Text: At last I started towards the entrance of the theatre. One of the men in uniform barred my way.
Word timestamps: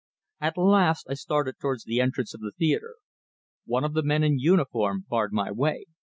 At 0.39 0.57
last 0.57 1.05
I 1.11 1.13
started 1.13 1.59
towards 1.59 1.83
the 1.83 2.01
entrance 2.01 2.33
of 2.33 2.39
the 2.41 2.53
theatre. 2.57 2.95
One 3.65 3.83
of 3.83 3.93
the 3.93 4.01
men 4.01 4.23
in 4.23 4.39
uniform 4.39 5.05
barred 5.07 5.31
my 5.31 5.51
way. 5.51 5.85